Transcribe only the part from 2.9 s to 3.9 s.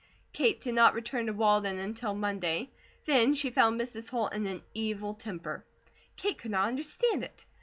then she found